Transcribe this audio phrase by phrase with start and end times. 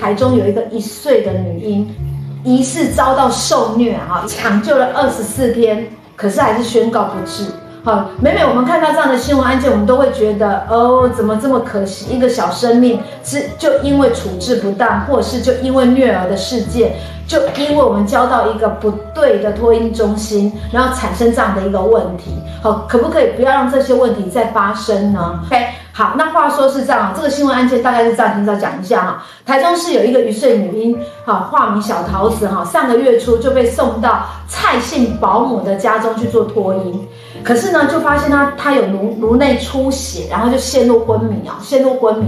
[0.00, 1.94] 台中有一个一岁的女婴，
[2.42, 7.44] 疑似遭到受虐哈，抢救了二十四天，可是还是宣告不治。
[7.82, 12.14] 好，每每我们看到这样的新闻案件，我们都会觉得，哦，怎么这么可惜？
[12.14, 16.92] 一个小生命是就因为处置不当，或者是就因为虐儿的事件，
[17.26, 22.32] 就因为我们交到一个不对的托婴中心，然后产生这样的一个问题。
[22.62, 29.22] 好，可不可以不要让这些问题再发生呢？OK，好，那话说是这样，这个新闻案件大概是这样，听着讲一下哈。
[29.44, 37.08] 台中市有一个一岁女婴，哈，化名小桃子，哈，上个月初就被送到蔡姓保姆的家中去做托婴。
[37.42, 42.26] 可是呢，就发现她她有颅颅内出血，然后就陷入昏迷啊，陷入昏迷。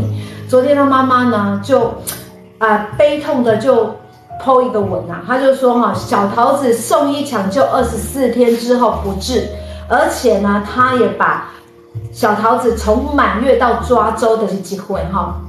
[0.48, 1.92] 昨天她妈妈呢，就
[2.59, 3.95] 啊、悲痛的就
[4.42, 9.48] po 一个文啊，他就说哈，小桃子送医抢救二十四天之后不治，
[9.89, 11.51] 而且呢，他也把
[12.12, 15.41] 小桃子从满月到抓周的机会哈，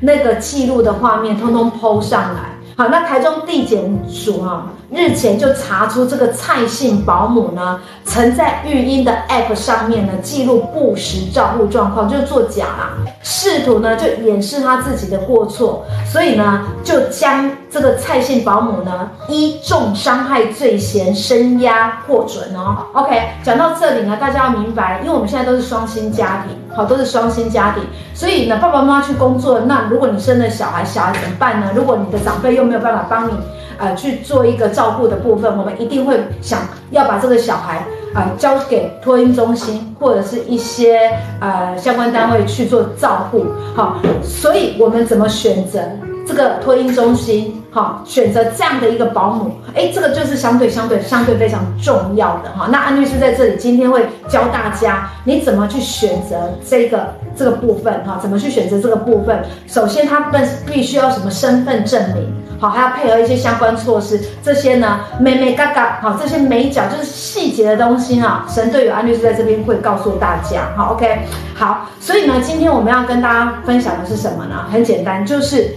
[0.00, 2.56] 那个记录的画面通通剖上来。
[2.76, 4.66] 好，那台中地检署哈。
[4.88, 12.90] 日前就查出这个蔡姓保姆呢，曾在育婴的 App 上面呢记录不实照顾状况，就是作假啦，
[13.20, 22.86] 试图呢就掩饰他自己的过错，所以呢就将这个蔡姓保姆呢依重伤害罪嫌声押获准哦。
[22.94, 31.66] OK，讲到这里呢，大家要明白，因为我们现在都是双薪家庭，好，都是双薪家庭，所以呢爸爸妈妈去工作，那如果你生了小孩，小孩怎么办呢？
[31.74, 33.32] 如果你的长辈又没有办法帮你。
[33.78, 36.60] 呃，去做一个照顾的部分，我们一定会想
[36.92, 43.44] 要把这个小孩啊、交给托婴中心或者是一些呃相关单位去做照顾。
[43.74, 45.82] 好，所以我们怎么选择
[46.26, 47.62] 这个托婴中心？
[47.70, 52.66] 好，选择这样的一个保姆，哎，这个就是相对相对相对非常重要的哈。
[52.72, 59.44] 那安律师在这里今天会教大家你怎么去选择这个这个部分哈，怎么去选择这个部分。
[59.66, 62.32] 首先，他们必须要什么身份证明。
[62.58, 68.46] 好，还要配合一些相关措施，这些呢，眉眉角角，好，这些眉角就是细节的东西啊。
[68.48, 71.18] 神队友安律师在这边会告诉大家，好，OK，
[71.54, 74.64] 好，所以呢，今天我们要跟大家分享的是什么呢？
[74.72, 75.70] 很简单，就是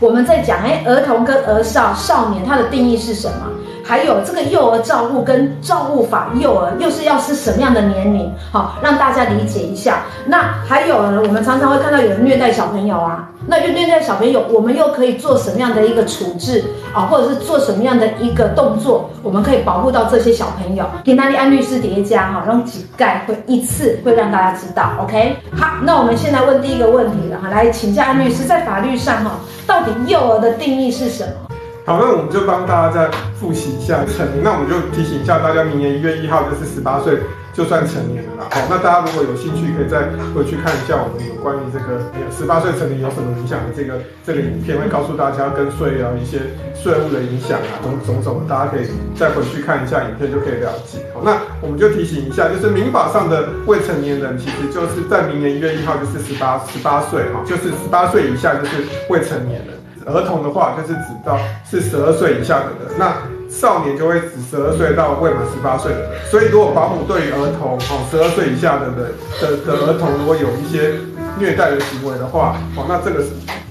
[0.00, 3.50] 我们在讲，哎，儿童跟儿少少年，它的定义是什么？
[3.84, 8.32] 还有这个幼儿照顾跟照顾法，幼儿又是要是什么样的年龄？
[8.50, 10.04] 好，让大家理解一下。
[10.26, 13.28] 那还有呢，我们常常会看到有人虐待小朋友啊。
[13.44, 16.62] 那又虐待小朋友，我们又可以做什么样的一个处置
[16.94, 17.02] 啊？
[17.06, 20.84] 或者是做什么样的一个动作，我们可以保护到这些小朋友？
[21.02, 24.92] 给哪里安律师叠加哈，让几盖会一次会让大家知道。
[25.02, 29.32] OK，好，那我们现在问第一个问题了哈，来请教安律师，在法律上哈，
[29.66, 31.51] 到底幼儿的定义是什么？
[31.84, 34.38] 好，那我们就帮大家再复习一下成年。
[34.44, 37.18] 那我们就提醒一下大家，明年一月一号就是十八岁，
[37.52, 38.46] 就算成年了啦。
[38.54, 41.98] 好，那大家如果有兴趣，可以再回去看一下我们有关于这个
[42.30, 48.86] 十八岁成年有什么影响的这个这个影片，会告诉大家跟税啊一些税务的影响啊，种种种，大家可以
[49.18, 51.02] 再回去看一下影片就可以了解。
[51.10, 59.81] 好，那我们就提醒一下，就是民法上的未成年人，其实就是在明年一月一号就是十八十八岁哈，就是十八岁以下就是未成年人。
[60.06, 63.14] 儿童的话，就是指到是十二岁以下的人，那
[63.48, 66.10] 少年就会指十二岁到未满十八岁的。
[66.30, 68.96] 所以，如果保姆对于儿童哦，十二岁以下的人
[69.40, 70.94] 的的儿童，如果有一些
[71.38, 73.24] 虐待的行为的话，哦，那这个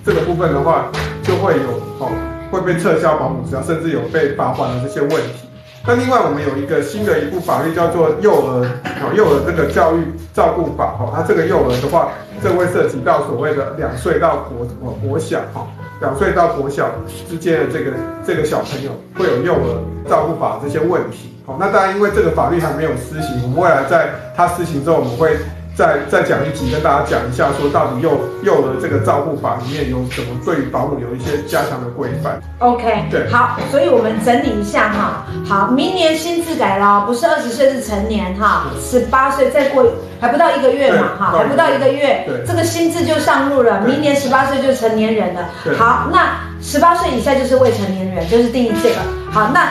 [0.06, 0.86] 这个部分的话，
[1.24, 2.10] 就会有哦
[2.52, 5.51] 会被撤销保姆执照，甚至有被罚款的这些问题。
[5.86, 8.70] 那另外，我们有一个新的一部法律叫做幼儿，
[9.16, 12.10] 幼儿这个教育照顾法哦，它这个幼儿的话，
[12.42, 15.66] 这会涉及到所谓的两岁到国国国小哈。
[16.00, 16.90] 两岁到国小
[17.30, 17.92] 之间的这个
[18.26, 25.38] 这个小朋友会有幼儿照顾法这些问题，好，那当然因为这个法律还没有施行，我们未来在它施行之后，我们会
[25.82, 28.12] 再再讲一集跟大家讲一下，说到底幼
[28.44, 32.40] 幼儿这个照顾法里面有什么对于保姆有一些加强的规范。
[32.60, 39.84] OK，对，好，所以我们整理一下哈，好，明年新制改了，不是二十岁是成年哈，十八岁再过。
[40.22, 43.82] 还不到一个月嘛，哈，还不到一个月，这个新制就上路了。
[43.82, 45.50] 明年十八岁就成年人了。
[45.80, 48.98] 好，那十八岁以下就是未成年人，就是定义这个。
[49.32, 49.62] 好，那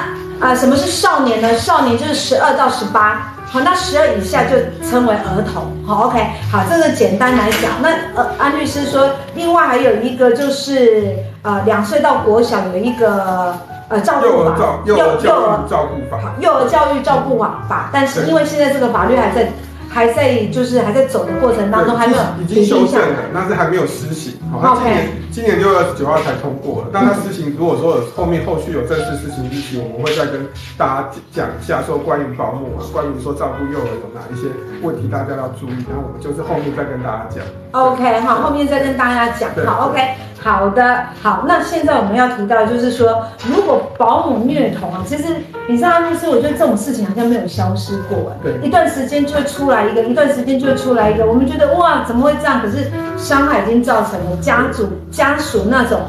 [0.41, 1.55] 啊、呃，什么是少年呢？
[1.55, 3.30] 少年就是十二到十八。
[3.51, 4.57] 好，那十二以下就
[4.89, 5.65] 称为儿童。
[5.85, 6.25] 好，OK。
[6.53, 13.55] 好，这个简单来讲，那呃，安律师说，另外还有一个就是呃，两岁到国小有一个
[13.89, 17.91] 呃照顾法，幼幼儿教育照顾法，幼儿教育照顾法法。
[17.93, 19.51] 但是因为现在这个法律还在。
[19.93, 24.35] 还在就是还在走的过程当中，还没有已经修正了，但是还没有施行。
[24.51, 30.47] 好，那今年今年六月九号才通过了，但它施行如果说有后面后续有正式施行日期，我们会再跟
[30.79, 34.47] 大家讲一下，说关于保姆啊，关于说照顾幼儿有哪一些
[34.83, 35.85] 问题，大家要注意。
[35.89, 37.45] 然后我们就是后面再跟大家讲。
[37.73, 39.51] OK，好，后面再跟大家讲。
[39.67, 40.01] 好，OK。
[40.43, 45.25] 好的，好，那现在我们要提到，就是说，如果保姆虐童啊，其实
[45.69, 52.61] 你知道，就是我觉得这种事情好像没有消失过，对，一段时间就会出来一个，一段时间就会出来一个，我们觉得哇，怎么会这样？
[52.61, 56.01] 可是伤害已经造成了家族家属那种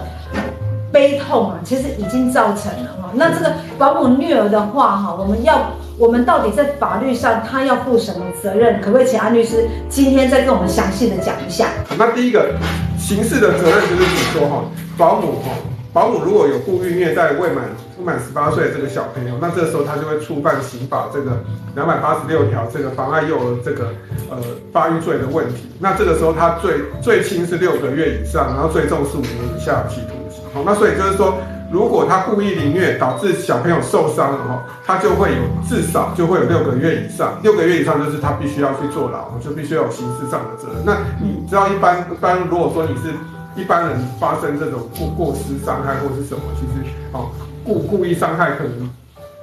[0.92, 3.10] 悲痛啊，其实已经造成了哈。
[3.14, 5.62] 那这个保姆虐儿的话哈，我们要。
[5.98, 8.82] 我们到底在法律上他要负什么责任？
[8.82, 11.68] 可不可以请安律师今天再跟我们详细的讲一下？
[11.96, 12.56] 那第一个
[12.98, 14.64] 刑事的责任就是你说哈，
[14.98, 15.52] 保姆哈，
[15.94, 17.66] 保姆如果有故意虐待未满
[18.02, 21.38] 不满十八岁的这个小朋友，那这个时候他就会触犯刑法这个
[21.76, 23.94] 两百八十六条这个妨碍幼儿这个
[24.32, 24.38] 呃
[24.74, 25.70] 发育罪的问题。
[25.80, 30.44] 那这个时候他最最轻是六个月以上，然后最重是五年以下有期徒刑。
[30.52, 31.38] 好，那所以就是说。
[31.72, 40.84] 如果他故意凌虐导致小朋友受伤了哈，他就会有至少就会有六个月以上，六个月以上就是他必须要去坐牢，就必须要有刑事上的责任。
[40.86, 43.14] 那你知道一般一般如果说你是
[43.56, 47.32] 一般人发生这种过过失伤害或是什么，其实哦
[47.64, 48.90] 故故意伤害可能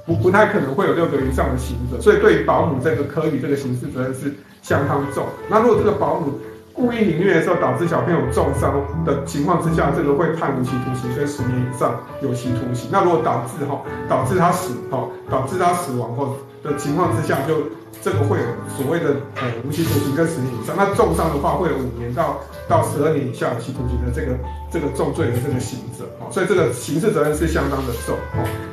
[0.06, 4.32] 不不太可能会有六个以上的刑责，所以对于保姆这个科以这个刑事责任是
[4.62, 5.24] 相当重。
[5.48, 6.32] 那如果这个保姆
[6.72, 12.88] 故意凌虐的时候导致小朋友重伤的情况之下，这个会判无期徒刑跟十年以上有期徒刑。
[12.92, 17.54] 那如果导致哈导致他死哈导致他死亡后的情况之下，就
[18.02, 18.44] 这个会有
[18.76, 20.76] 所谓的呃无期徒刑跟十年以上。
[20.76, 24.38] 那重伤的话会有五年到到十二年以下有期徒刑的这个
[24.70, 26.04] 这个重罪的这个刑责。
[26.30, 28.16] 所以这个刑事责任是相当的重。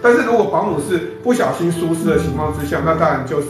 [0.02, 3.48] 但是如果保姆是不小心疏失的情况之下，那当然就是。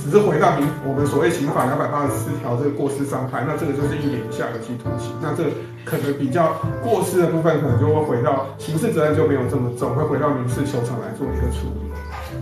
[0.00, 5.12] 只是回到民我们所谓刑法两百八十四条这个过失伤害，那这个就是一年以下有期徒刑。
[5.20, 5.44] 那这
[5.84, 11.92] 可能比较过失的部分，可能就会回到刑事责任就没有这么重，会回到民事求偿来做一个处理。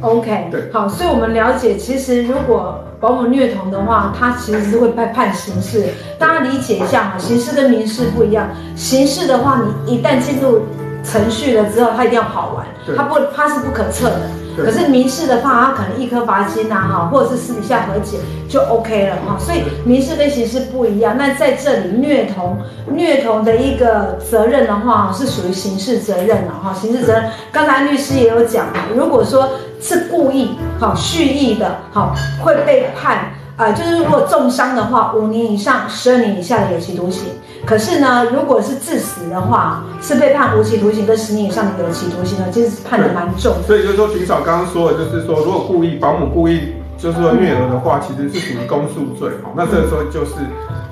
[0.01, 5.87] OK，对，好，所以我们了解，其实如果保姆虐童的话，他其实是会被判刑事。
[6.19, 8.49] 大家理解一下哈，刑事跟民事不一样。
[8.75, 10.61] 刑事的话，你一旦进入
[11.05, 12.67] 程序了之后，他一定要跑完，
[12.97, 14.21] 他不他是不可测的。
[14.57, 18.17] 可是民事的话，他可能一颗罚金呐，哈，或者是私底下和解
[18.49, 19.37] 就 OK 了哈。
[19.39, 21.15] 所以民事跟刑事不一样。
[21.19, 22.57] 那在这里虐童，
[22.91, 26.73] 虐童的一个责任的话，是属于刑事责任了哈。
[26.73, 28.65] 刑事责任，刚才律师也有讲，
[28.97, 29.47] 如果说
[29.87, 30.51] 是故意，
[30.81, 32.13] 好蓄意的，好
[32.43, 33.31] 会被判。
[33.57, 37.23] 啊、就是如果重伤的话，五年以上十二年以下的有期徒刑。
[37.65, 43.55] 可是呢，如果是致死的话，是被判无期徒刑跟十年以上的有期徒刑呢，其实是判的蛮重。
[43.67, 49.53] 所以就是说，霆嫂刚刚说的，就是说，如果故意保姆故意就是说虐儿的话，其实是属于公诉罪哈。
[49.57, 50.35] 那这个时候就是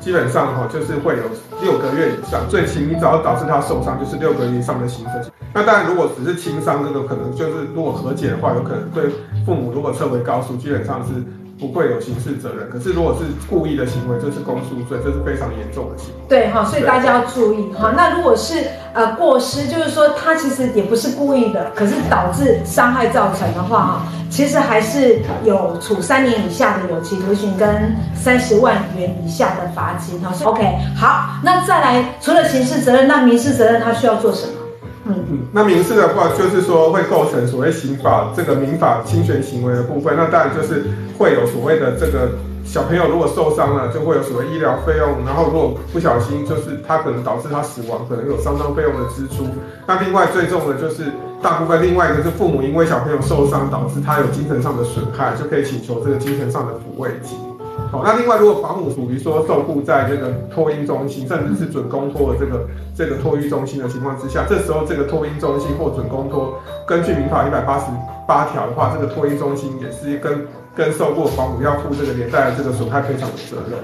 [0.00, 1.24] 基本上哈，就是会有
[1.62, 5.12] 六个月以上，最轻你只要导致他受伤，就是六个月以上的刑责。
[5.52, 9.04] 那当然，如果只是轻伤，这个可能就是如果和解的话，有可能对
[9.46, 11.22] 父母如果撤回告诉，基本上是。
[11.58, 16.20] 不会有刑事责任，可是如果是故意的行为，这是公诉罪，这是非常严重的行为。
[16.28, 17.92] 对哈，所以大家要注意哈。
[17.96, 30.32] 那如果是呃过失，就是说他其实也不是故意的，可是导致伤害造成的话哈，其实还是有处三年以下的有期徒刑跟三十万元以下的罚金哈。
[30.44, 30.64] OK，
[30.96, 34.63] 好，那再来除了刑事责任，那民事责任他需要做什么？
[35.06, 40.84] 嗯嗯，那民事的话，就是说会构成所谓刑法这个民法侵权行为的部分，那当然就是
[41.18, 42.30] 会有所谓的这个
[42.64, 49.46] 小朋友如果受伤了，就会有所谓医疗费用，然后如果不小心就是他可能导致他死亡，可能有丧葬费用的支出。
[49.86, 51.12] 那另外最重的就是
[51.42, 57.38] 大部分另外一个是父母因为小朋友受伤导致他有精神上的损害，就可以请求这个精神上的抚慰金。
[57.90, 62.66] 好，那另外，如果保姆属于说受雇在这个托婴中心，甚至是准公托的这个
[62.96, 66.54] 这个托育中心的情况之下，这时候这个托婴中心或准公托，
[66.86, 67.86] 根据民法一百八十
[68.26, 73.78] 八条的话，这个托婴中心也是跟跟受雇保姆要负这个连带的这个损害赔偿的责任。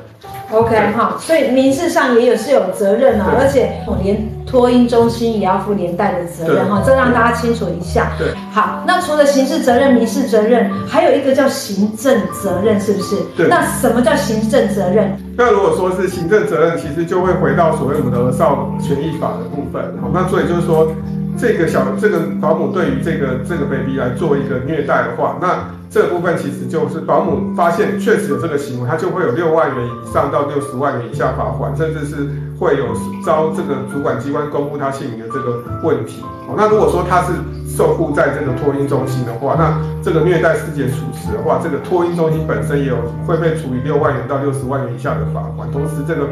[0.53, 8.13] OK 哈，所以民事上也有是有责任啊，而且我连托婴中心也要负连带的责任哈，这让大家清楚一下。
[8.19, 13.17] 对，好，那除了刑事责任、民事责任，还有一个叫行政责任，是不是？
[13.37, 13.47] 对。
[13.49, 15.17] 那什么叫行政责任？
[15.37, 19.83] 那如果说是行政责任，其实就会回到所谓我们的儿少权益法的部分。
[20.03, 20.91] 好，那所以就是说，
[21.39, 25.79] 这个小这个保姆对于这个这个 baby 来做一个虐待的话，那。
[25.91, 32.95] 这部分其实就是保姆发现确实有这个行为，他就会有六万元以上到六十万元以下罚款，甚至是会有
[33.27, 36.23] 遭这个主管机关公布他姓名的这个问题。
[36.47, 37.33] 哦，那如果说他是
[37.67, 42.95] 受雇在这个托婴中心的话，那这个虐待事件属实的话，这个托婴中心本身也有
[43.27, 45.69] 会被处以六万元到六十万元以下的罚款。
[45.73, 46.29] 同时，这个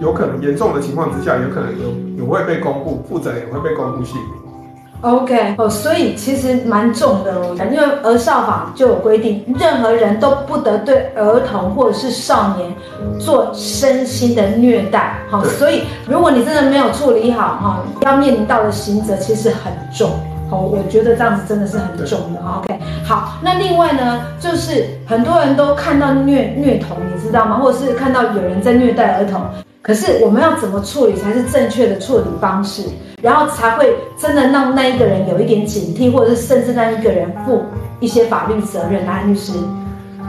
[0.00, 4.41] 有可能严重的情况之下，有可能有有会被公布，负责人也会被公布姓名。
[5.02, 12.72] OK 哦，所以其实蛮重的哦，因为儿少法就有规定，任何人都不得对儿童或者是少年
[13.18, 15.18] 做身心的虐待。
[15.28, 20.10] 好，所以如果你真的没有处理好哈，要面临到的刑责其实很重。
[20.48, 22.40] 好，我觉得这样子真的是很重的。
[22.58, 27.56] OK，好，那另外呢，就是很多人都看到虐虐童，你知道吗？
[27.56, 29.40] 或者是看到有人在虐待儿童。
[29.82, 32.84] 可是我们要怎么处理才是正确的处理方式，
[33.20, 37.64] 然后才会真的让那一个人有一点警惕，或者是甚至让一个人负
[37.98, 39.04] 一些法律责任？
[39.06, 39.52] 啊律师，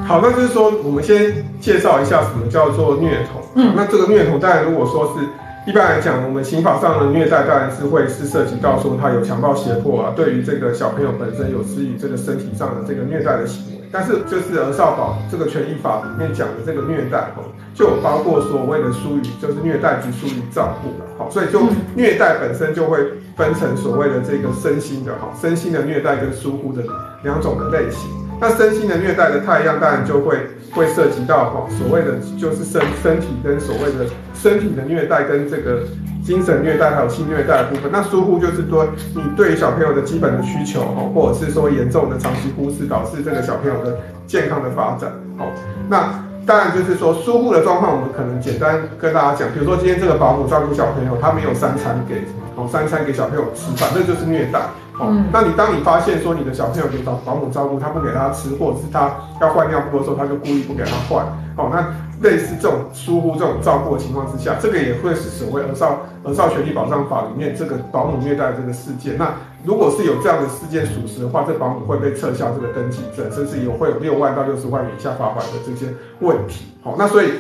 [0.06, 1.32] 好，那就是说，我们先
[1.62, 3.42] 介绍一下什么叫做虐童。
[3.56, 5.26] 嗯，那这个虐童，当然如果说是。
[5.66, 13.83] 一般来讲，我们刑法上的虐待当然是会是涉及到说他有强暴胁迫啊，对于这个小朋友本身有施予这个身体上的这个虐待的行为。
[13.94, 17.46] 但是就是儿少保这个权益法里面讲的这个虐待哦，
[17.76, 21.06] 就有包括所谓的疏于，就是虐待及疏于照顾了。
[21.16, 21.62] 好，所以就
[21.96, 22.98] 虐待本身就会
[23.38, 26.82] 分成所谓的这个身心的哈，身心的虐待跟疏忽的
[27.22, 28.10] 两种的类型。
[28.44, 30.36] 那身心的虐待的态样，当然就会
[30.76, 35.84] 会涉及到哈，所谓的就是身身体跟所谓的身体的虐待跟这个
[36.26, 37.90] 精神虐待还有性虐待的部分。
[37.90, 38.86] 那疏忽就是说
[39.16, 43.98] 你对于小朋友的基本的需求哈，或者是说严重的长期忽视，导致这个小朋友的
[44.28, 45.10] 健康的发展。
[45.38, 45.48] 好，
[45.88, 52.16] 那当然就是说疏忽的状况，我们可能简单跟大家讲，比如说今天这个保姆照顾小朋友，他没有三餐给，
[52.58, 54.60] 哦，三餐给小朋友吃反正就是虐待。
[55.04, 61.26] 哦，那你当你发现说你的小朋友给保保姆照顾，他不给他吃，或者是他要换尿布的时候，他就故意不给他换。
[61.56, 69.18] 哦，那类似这种疏忽这种照顾的情况之下，这个也会是所谓儿少儿少权利保障法里面这个保姆虐待的这个事件。
[69.18, 69.32] 那
[69.64, 76.74] 如果是有这样的事件属实的话，这保姆会被撤销这个登记证，甚至有会有六万到六十万元以下罚款的这些问题。
[76.84, 77.34] 好，那所以。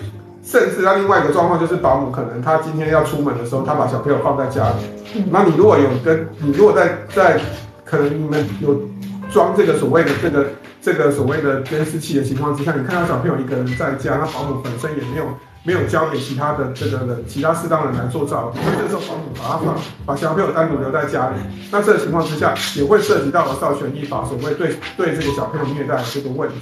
[0.43, 5.23] 甚至他另外一个状况就是保姆可能他今天要出门的时候，他把小朋友放在家里。
[5.31, 7.39] 那你如果有跟你如果在在
[7.85, 8.81] 可能你们有
[9.31, 10.47] 装这个所谓的这个
[10.81, 15.25] 这个所谓的监视器的情况之下，你看到小朋友一个人在家，那保姆本身也没有
[15.63, 21.37] 没有交给其他的这个人其他适当人来做照顾，那这时候保姆把他放把小朋友单独留在家里，
[21.71, 26.55] 那这个情况之下也会涉及到儿少权益法所谓对对这个小朋友虐待的这个问题。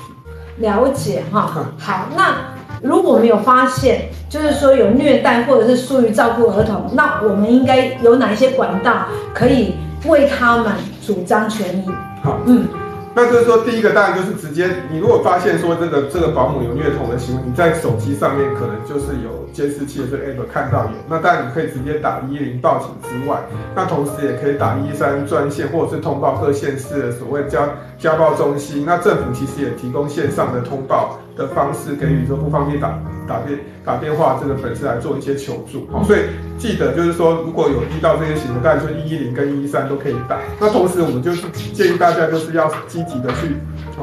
[0.58, 2.61] 了解哈，好那。
[2.82, 9.76] 如果没有发现，就是说有虐待或者是疏于照顾儿童，那我们应该有哪一些管道可以
[10.08, 10.74] 为他们
[11.06, 11.86] 主张权益？
[12.24, 12.68] 好，嗯，
[13.14, 23.38] 那就是说，第一个当然就是直接，你如果发现说这个这个保姆有虐童的行为，你在手机上面可能就是有监视器的这个 app 看到有，那当然你可以直接打一一零报警之外，
[23.76, 27.70] 那同时也可以打一一三专线，或者是通报各县市的所谓家
[28.02, 28.84] 家暴中心。
[28.86, 31.18] 那政府其实也提供线上的通报。
[31.34, 36.20] 的方式给予说不方便打打电打电话这个粉丝来做一些求助，好，所以
[36.58, 40.38] 记得就是说如果有遇到这些行为，当然就一一零跟一一三都可以打。
[40.60, 43.56] 那同时我们就是建议大家就是要积极的去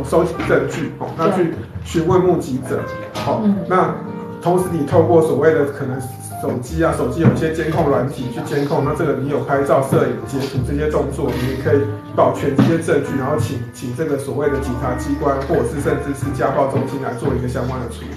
[0.09, 1.52] 收集证据，哦，那去
[1.85, 2.81] 询问目击者，
[3.12, 3.95] 好，那
[4.40, 6.00] 同时你透过所谓的可能。
[6.40, 11.80] 手机啊，手机有一些监控软体去监控，那这个你有拍照、摄影、截图这些动作，你也可以
[12.14, 18.09] 保全这些证据，然后请请这个所谓的警察机关，或者是甚至是家暴中心来做一个相关的处理。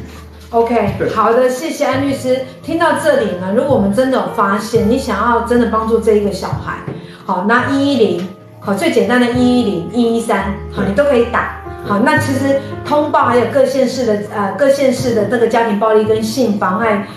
[0.51, 2.39] OK，好的，谢谢安律师。
[2.61, 6.77] 听到这里呢，如果我们真的有发现，你想要真的帮助这一个小孩，
[7.25, 8.27] 好，那一一零，
[8.59, 11.57] 好，最简单的一一零、一一三，好，你都可以打。
[11.87, 17.07] 好，那其实通报还有各县市的呃各县市的这个家庭暴力跟性妨碍。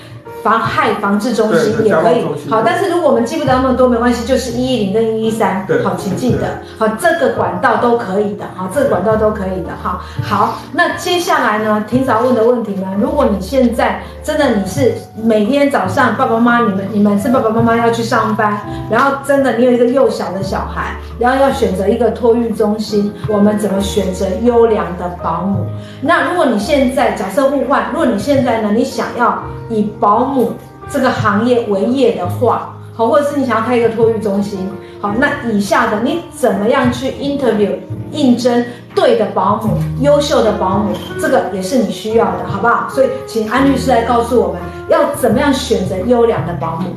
[0.44, 18.60] 妨害防治中心也可以，好，但是如果我们记不得那么多没关系，就是一一零跟一一三，好，请记得，好，这个管道都可以的，好，这个管道都可以的，好，好，那接下来呢，挺早问的问题呢，如果你现在真的你是每天早上爸爸妈妈你们你们是爸爸妈妈要去上班，
[18.90, 25.64] 然后真的你有一个幼小的小孩，然后要选择一个托育中心，我们怎么选择优良的保姆？
[26.02, 30.52] 那如果你现在假设互换，如果你现在呢，你想要以保姆
[30.88, 34.68] 这个行业为业的话，好，或者是你想要开一个托育中心，
[35.00, 37.70] 好，那以下的你怎么样去 interview
[38.12, 42.88] 应征对的保姆，优秀的保姆，这个也是你需要的，好不好？
[42.88, 46.94] 所以请安律师来告诉我们要怎么样选择优良的保姆。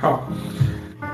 [0.00, 0.22] 好，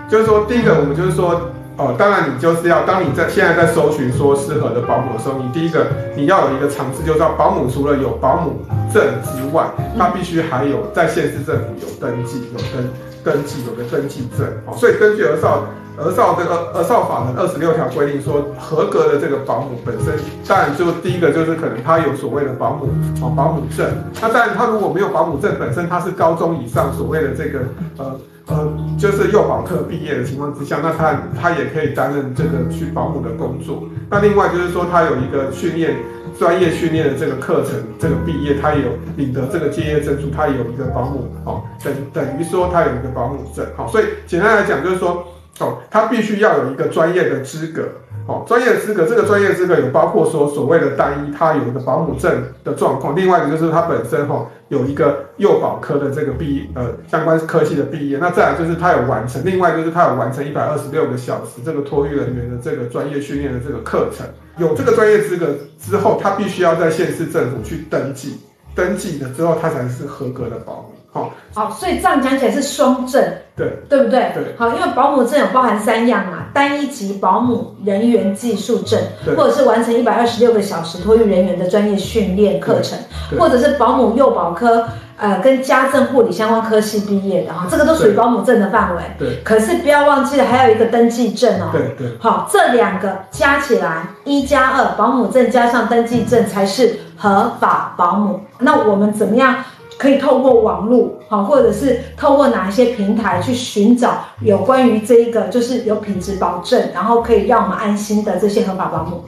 [0.08, 1.40] 就是说第一个，我们就是说。
[1.78, 9.66] 哦，当然你就是要，当你在现在在搜寻说适合的保姆的时候，你第一个你要有一个尝试，就是说保姆除了有保姆证之外，
[9.98, 12.88] 他必须还有在县市政府有登记、有登
[13.26, 14.46] 登记，有个登记证。
[14.78, 15.66] 所以根据儿少
[15.98, 20.14] 儿少这个儿少法的二十六条规定说，合格的这个保姆本身，
[20.46, 22.86] 当然就第一个就是可能他有所谓的保姆
[23.20, 23.84] 哦保姆证。
[24.22, 27.58] 那当然他如果没有保姆证，本身他是高中以上所谓的这个
[27.98, 28.16] 呃。
[28.48, 28.64] 呃，
[28.96, 33.82] 就是幼保科毕业的情况之下，那他他也可以担任这个去保姆的工作。
[34.08, 35.96] 那另外就是说，他有一个训练
[36.38, 43.66] 专业训练的这个课程，这个毕业他有领得这个结业证书，他有一个保姆哦，等等于说他有一个保姆证。
[43.76, 45.26] 好，所以简单来讲就是说，
[45.60, 47.88] 哦，他必须要有一个专业的资格。
[48.26, 64.26] 哦，专业资格，这个专业资格有包括说所谓的单一，它有一个保姆证的状况，另外一个就是它本身哈有一个幼保科的这个毕业呃相关科系的毕业，那再来就是它有完成，另外就是它有完成一百二十六个小时这个托育人员的这个专业训练的这个课程，
[64.58, 65.46] 有这个专业资格
[65.80, 68.40] 之后，他必须要在县市政府去登记，
[68.74, 70.92] 登记了之后他才是合格的保姆。
[71.12, 73.24] 好，好，所以这样讲起来是双证，
[73.56, 74.32] 对，对不对？
[74.34, 78.98] 对，好，因为保姆证有包含三样嘛，单一级保姆人员技术证，
[79.36, 82.98] 或者是完成一百二十六个小时托育人员的专业训练课程，
[83.38, 89.02] 或者是保姆幼保科，呃，跟家政护理相关科系毕业的哈，这个都属于保姆证的范围。
[89.18, 91.68] 对，可是不要忘记了，还有一个登记证哦。
[91.72, 98.40] 对对，好，这两个加起来一加二，保姆证加上登记证才是合法保姆。
[98.60, 99.56] 那我们怎么样？
[99.98, 109.24] 可以透过网络，好，或者是透过哪一些平台去寻找有关于这一个，就是有品质保证，然后可以让我们安心的这些合法保姆。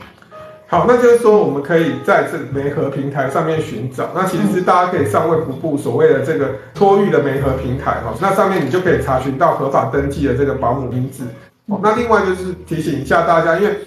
[0.66, 4.10] 好，那就是说我们可以在这媒合平台上面寻找。
[4.14, 11.24] 那其实是大家可以上卫福部所谓的这个托育的媒合平台哈，那上面你就可以查询到合法登记的这个保姆名字。
[11.82, 13.78] 那另外就是提醒一下大家，因为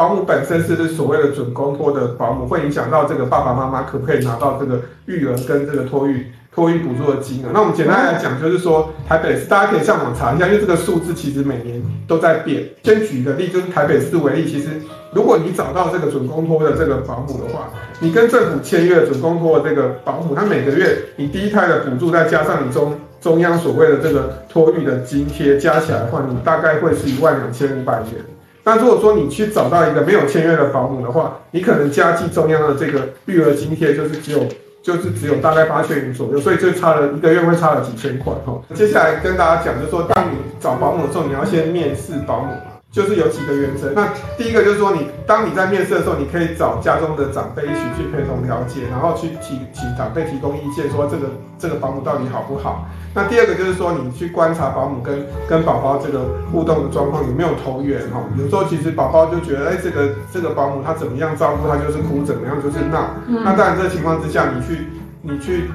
[0.00, 7.50] 保姆本身是不是所谓的准公托的保姆，会影响到这个爸爸妈妈可不可以拿到这个育儿跟这个托育托育补助的金额。
[7.52, 12.66] 那我们简单来讲，就是说台北市大家可以上网查一下，因为这个数字其实每年都在变。
[12.82, 14.68] 先举一个例，就是台北市为例，其实
[15.12, 17.68] 如果你找到这个准公托的这个保姆的话，
[18.00, 28.24] 你跟政府签约准公托的这个保姆，他每个月你第一胎的补助再加上你中中央所谓的这个托育的津贴加起来的话，你大概会是一万两千五百元。
[28.64, 34.46] 那如果说你去找到一个没有签约的保姆的话，你可能加计中央的这个育儿津贴就是只有
[34.82, 38.60] 就是只有大概八千元左右，所以就差了一个月会差了几千块哈。
[38.74, 42.48] 接下来跟大家讲，就是说当你找保姆的时候，你要先面试保姆。
[42.90, 52.88] 就是有几个原则，那第一个就是说你，你当你在面试的时候，你可以找家中的长辈一起去陪同了解，然后去提提长辈提供意见，说这个这个保姆到底好不好。
[53.14, 58.24] 那第二个就是说，你去观察保姆跟跟宝宝这个互动的状况有没有投缘哈。
[58.36, 63.10] 有时候其实宝宝就觉得，哎，这个这个保姆他怎么样照顾他就是哭，怎么样就是闹。
[63.28, 64.86] 那当然这个情况之下，你去
[65.22, 65.70] 你去。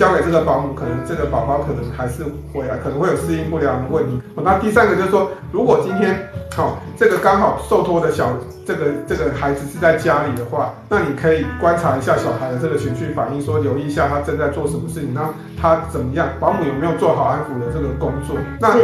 [0.00, 4.18] 交给这个保姆，可能这个宝宝可能还是回来，可能会有适应不良的问题。
[4.34, 6.16] 那第三个就是说，如果今天
[6.56, 8.32] 好，这个刚好受托的小
[8.64, 15.28] 这个这个孩子是在家里的话，那你可以观察一下小孩的这个情绪反应，说留意一下他正在做什么事情，那
[15.60, 18.38] 他怎么样，保姆有没有做好安抚的这个工作？
[18.58, 18.74] 那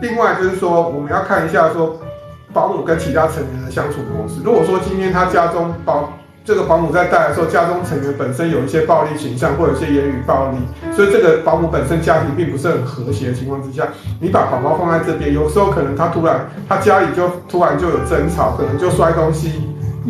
[0.00, 2.00] 另外就是说，我们要看一下说
[2.50, 4.40] 保姆跟其他成员的相处模式。
[4.42, 6.10] 如果说今天他家中保
[6.44, 10.56] 这个保姆在带的时候，家中成员本身有一些暴力倾向，或有一些言语暴力，
[10.92, 13.86] 所以这个保姆本身家庭并不是很和谐的情况之下，
[14.20, 19.52] 你把宝宝放在这边，有时候可能他突然他家里就突然就有争吵，可能就摔东西，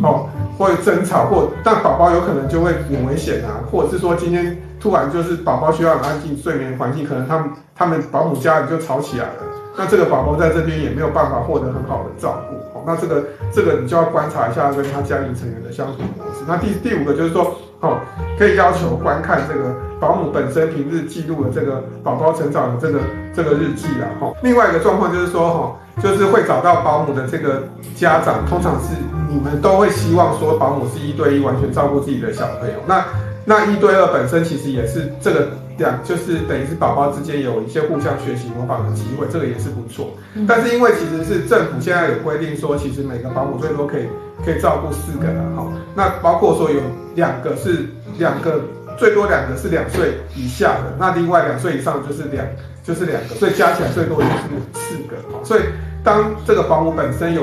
[0.02, 9.42] 哦，或者争吵，或但宝宝有可能就会有危险啊，或者是说今天突然就是宝宝需要安静睡眠环境，可能他们他们保姆家里就吵起来了，
[9.76, 12.71] 那这个宝宝在这边也没有办法获得很好的照顾。
[12.86, 16.44] 那这个这个你就要观察一下跟他家庭成员的相处模式。
[16.46, 17.98] 那第第五个就是说，哦，
[18.38, 23.00] 可以要求观看这个保姆本身平日记录的这个宝宝成长的这个
[23.34, 24.08] 这个日记啦。
[24.20, 27.62] 哈，另外一个状况就是说，哈，就是会找到保姆的这个
[27.94, 28.94] 家长，通常是
[29.28, 32.74] 你们都会希望说保姆是一对一完全照顾自己的小朋友。
[32.86, 33.04] 那
[33.44, 35.48] 那一对二本身其实也是这个。
[35.78, 40.14] 这样就是等于是宝宝之间有一些互相学习模仿的机会，这个也是不错。
[40.46, 44.06] 但是因为其实是政府现在有规定说，其实每个保姆最多可以
[44.44, 45.66] 可以照顾四个人哈。
[45.94, 46.80] 那包括说有
[47.14, 47.86] 两个是
[48.18, 48.60] 两个，
[48.98, 52.46] 最多两个是两岁以下的，那另外两岁以上就是两
[52.84, 54.34] 就是两个，所以加起来最多就是
[54.74, 55.16] 四个。
[55.44, 55.62] 所以
[56.04, 57.42] 当这个保姆本身有。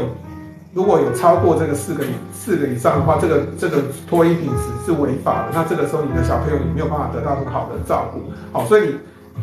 [0.72, 5.50] 如果有超过这个四个四个以上的话，这个这个脱衣品质是违法的。
[5.54, 8.22] 那这个时候你的小朋友也没有办法得到很好的照顾。
[8.52, 8.96] 好，所以你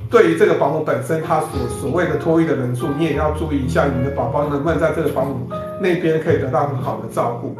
[0.08, 1.48] 对于这个保姆本身，他所
[1.80, 5.48] 所谓的托育的人数，你也要注意一下，你的宝宝能不能在这个保姆
[5.80, 7.56] 那边可以得到很好的照顾。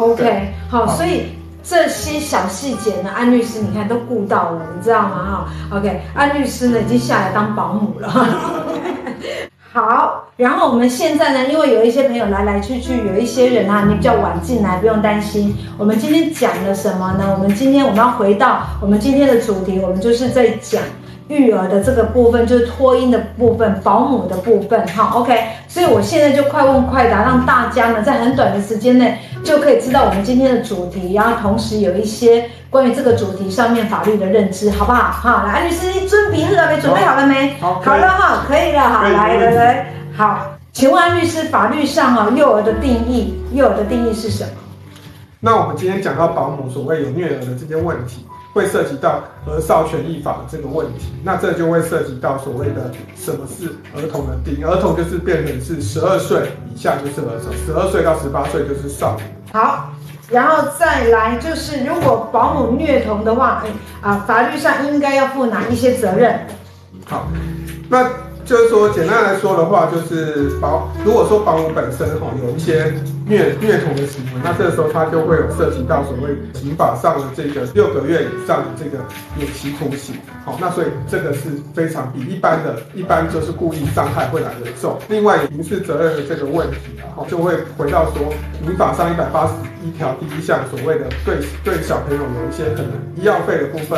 [0.00, 1.26] OK，好，好，所以
[1.62, 5.46] 这些小细节呢，安律师你看都顾到了，你知道吗？
[5.70, 8.08] 哈，OK，安律师呢已经下来当保姆了。
[9.72, 15.56] 好，然后我们现在呢，因为有一些朋友来来去去，有一些人啊，你比较晚进来，不用担心。
[15.78, 17.32] 我们今天讲了什么呢？
[17.32, 20.82] 我们今天我们要回到我们今天的主题，我们就是在讲。
[21.28, 25.40] 育儿的这个部分就是托婴的部分，保姆的部分，哈，OK。
[25.68, 35.10] 所以我现在就快问快答，让大家呢在很短的时间内就可以知道我们今天的主题，然后同时有一些关于这个主题上面法律的认知，好不好？
[35.10, 36.80] 好，来，安律师，准备好了没？
[36.80, 37.56] 准备好了没？
[37.60, 44.50] 好，好了哈，可以了，好，来来来，好，请问安律师，法律上啊，幼儿的定义，幼儿的定义是什么？
[45.40, 48.24] 那我们今天讲到保姆所谓有虐儿的这些问题。
[48.52, 59.36] 会涉及到儿少权益法的这个问题，那这就会涉及到所谓的什么是儿童的定义，儿童就是变成是十二岁以下就是儿童，十二岁到十八岁就是少年。
[59.52, 59.92] 好，
[60.30, 66.46] 然后再来就是如果保姆虐童的话，哎啊，法律上应该要负哪一些责任？
[67.04, 67.26] 好，
[67.88, 68.29] 那。
[68.50, 72.92] 就是说，简单来说的话，就是保，如果说保姆本身哈有一些
[73.24, 78.98] 虐虐童的行为，那这个时候他就会有涉及到所谓刑法上的这个六个月以上的这个
[79.38, 80.16] 有期徒刑。
[80.44, 84.98] 好，那所以这个是非常比一般的，一般就是故意伤害会来得重。
[85.08, 88.34] 另外，民事责任的这个问题，然后就会回到说
[88.66, 89.52] 民法上一百八十
[89.86, 93.96] 一条第一项所谓的对对小朋友有一些可能医药费的部分。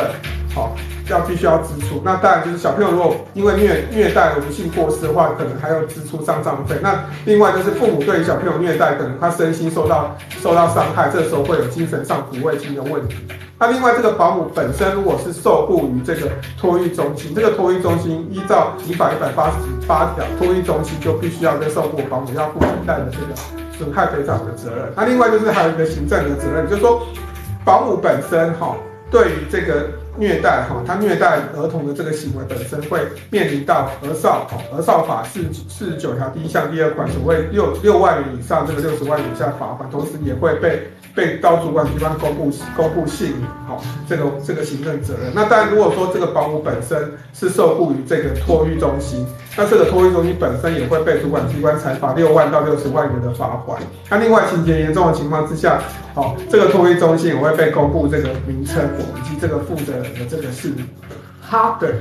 [0.53, 0.75] 好，
[1.09, 2.01] 要必须要支出。
[2.03, 6.75] 那当然就是小朋友如果因为虐虐待而不幸过世的话，可能还要支出丧葬费。
[6.81, 13.15] 那另外就是父母对于小朋友虐待，可能他身心受到受到伤害，这时候会有精神上抚慰金的问题。
[13.59, 24.91] 那另外这个保姆本身如果是受雇于这个托育中心，这个托育中心依照民法一百八十八条，托育中心就必须要跟受雇保姆要负一代的这个损害赔偿的责任。
[24.95, 27.05] 那另外就是还有一个行政的责任，就是说
[27.63, 28.75] 保姆本身哈，
[29.11, 29.87] 对于这个。
[30.17, 32.99] 虐待哈，他虐待儿童的这个行为本身会
[33.29, 45.31] 面临到儿少哈，儿少法四四十九条第一项第二款所谓六六万元以上这个六十万以下罚款，同时也会被被到主管机关公布公布姓名哈，这个这个行政责任。
[45.33, 49.25] 那当然，如果说这个保姆本身是受雇于这个托育中心，
[49.57, 53.79] 那这个托育中心本身也会被主管机关裁罚六万到六十万元的罚款。
[54.09, 55.81] 那另外情节严重的情况之下，
[56.13, 58.83] 好，这个托育中心也会被公布这个名称
[59.17, 59.93] 以及这个负责。
[60.03, 60.71] 的这个是
[61.41, 61.93] 好，对，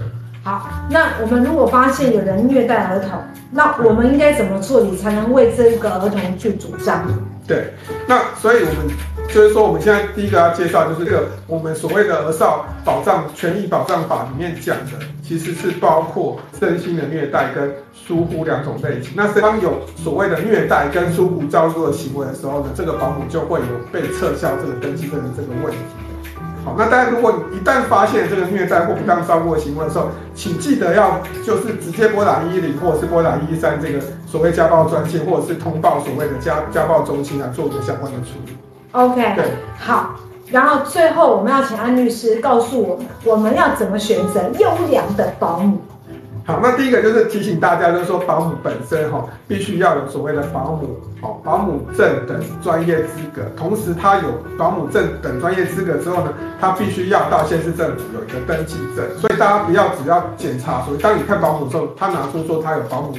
[0.43, 0.69] 好。
[0.91, 3.11] 那我们如果发现有人虐待儿童，
[3.51, 7.07] 那我们应该怎么处理才能为这个儿童去主张？
[7.47, 7.75] 对，
[8.07, 8.97] 那所以我们
[9.29, 19.13] 就是说，我们现在第一个要介绍就是这个我们所谓的儿少保障权益保障法里面讲的，其实是包括身心的虐待跟疏忽两种类型。
[19.17, 25.79] 那当有所谓的虐待跟疏忽照顾的行为的时候呢，这个保姆就会有被撤销这个登记证的这个问题。
[26.65, 38.57] 好，那大家，如果一旦发现这个虐待或不当照顾的行为的时候，请记得要就是直接拨打一一零，或者是拨打一一三这个所谓家暴专线，或者是通报所谓的家家暴中心来做一个相关的处理。
[38.93, 39.45] OK，对，
[39.79, 40.15] 好。
[40.51, 45.81] 然后最后我们要请安律师告诉我们，我们要怎么选择优良的保姆。
[46.45, 53.43] 好，那第一个就是提醒大家，就是说保姆本身哈，必须要有所谓的保姆哦，保姆证等专业资格。
[53.57, 54.25] 同时，他有
[54.59, 59.07] 保姆证等专业资格之后呢，他必须要到县市政府有一个登记证。
[59.21, 63.15] 所以大家不要只要检查，所以当你看保姆的时候，他拿出说他有保姆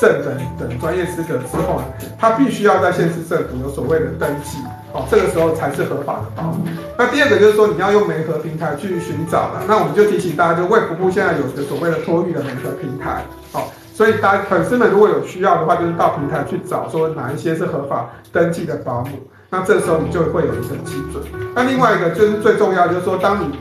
[0.00, 1.84] 证等等专业资格之后呢，
[2.18, 4.56] 他必须要在县市政府有所谓的登记。
[4.92, 6.64] 哦，这个时候才是合法的保姆。
[6.98, 9.62] 那第二个就是说，你要用媒合平台去寻找了。
[9.66, 13.24] 那我们就提醒大家，就卫福部现在有一个所谓的托育的媒合平台。
[13.52, 19.10] 好，所以大家粉丝们如果有需要的话，就是到平台去找，说哪一些是合法登记的保姆。
[19.48, 21.22] 那这时候你就会有一个基准。
[21.54, 23.58] 那另外一个就是最重要，就是说，当你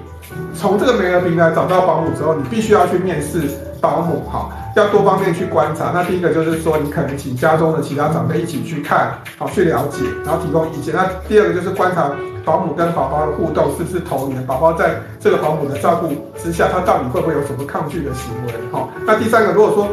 [0.54, 3.42] 从这个媒合平台找到保姆之后，你必须要去面试
[3.80, 4.28] 保姆。
[4.30, 4.52] 好。
[4.76, 5.92] 要多方面去观察。
[5.94, 10.94] 那第一个就是说，你可能请家中的其他长辈一起去看，好去了解，然后提供意见。
[10.96, 12.12] 那第二个就是观察
[12.44, 16.10] 保姆跟宝宝的互动是不是投缘，宝宝在这个保姆的照顾
[16.42, 18.54] 之下，他到底会不会有什么抗拒的行为？
[18.72, 19.88] 好，那第三个，如果说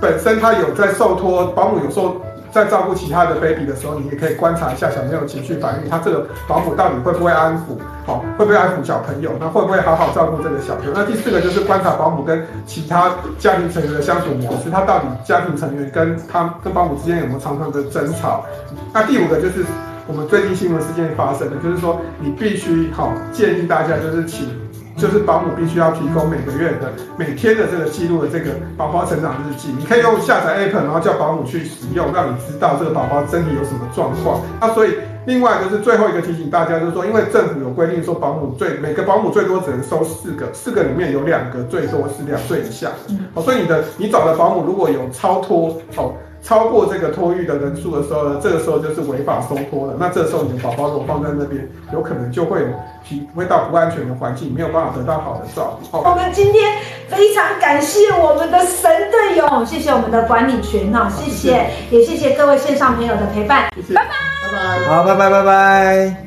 [0.00, 2.20] 本身他有在受托，保姆有受。
[2.54, 10.92] 在照顾其他的 baby 的时候，你也可以观察一下小朋友情绪反应，他这个保姆到底会不会安抚，好，会不会安抚小朋友，那会不会好好照顾这个小朋友？
[10.94, 18.46] 那第四个就是观察保姆跟其他家庭成员的相处模式，他到底家庭成员跟他跟保姆之间有没有常常的争吵？
[18.92, 19.64] 那第五个就是
[20.06, 24.48] 我们最近新闻事件发生的，就是说你必须好建议大家就是请。
[24.96, 29.68] 就是保姆必须要提供每个月的、每天的这个记录的这个宝宝成长日记。
[29.76, 34.40] 你可以用下载 app，然后叫保姆去使用，让你知道这个宝宝身体有什么状况。
[34.60, 34.94] 那所以
[35.26, 42.90] 另外就是最后一个提醒大家，就是说，因为政府有规定说保姆最每个保姆最多只能收四个，四个里面有两个最多是两岁以下，
[43.34, 46.14] 哦，所以你的你找的保姆如果有超脱哦。
[46.44, 49.94] 超过这个托育的人数的时候呢，这个时候就是违法收托了。
[49.98, 52.66] 那这时候你的宝宝如果放在那边，有可能就会有
[53.02, 55.96] 体会到不安全的环境，没有办法得到好的照顾。
[55.96, 56.76] 我们今天
[57.08, 64.10] 非常感谢我们的神队友，谢谢我们的管理群哈，谢谢，谢谢，也谢谢各位线上朋友的陪伴，谢谢，拜拜，
[64.52, 66.23] 拜拜，好，拜拜，拜拜。